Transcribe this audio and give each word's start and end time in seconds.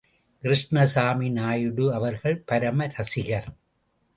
கிருஷ்ணசாமி 0.43 1.29
நாயுடு 1.29 1.93
அவர்கள் 1.93 2.37
பரம 2.39 2.87
ரசிகர். 2.87 3.49